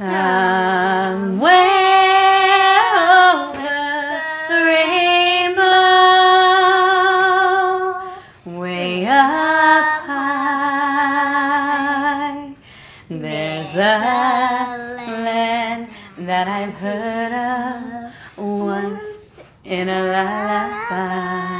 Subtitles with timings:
[0.00, 0.08] Somewhere
[3.04, 5.60] over the rainbow,
[8.46, 10.96] way up high,
[13.10, 14.00] there's a
[15.06, 15.90] land
[16.20, 19.04] that I've heard of once
[19.64, 21.59] in a lullaby.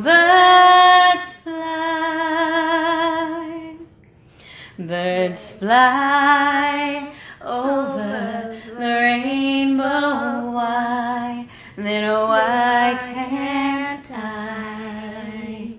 [0.00, 2.74] bluebirds fly.
[4.76, 10.50] Birds fly over the rainbow.
[10.50, 11.46] Why?
[11.76, 15.74] Then why can't I?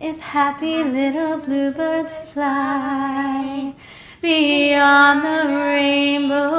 [0.00, 3.74] If happy little bluebirds fly
[4.20, 6.50] beyond the rainbow,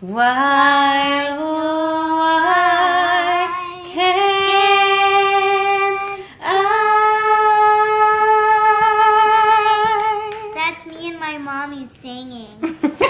[0.00, 1.03] why
[12.02, 12.76] singing.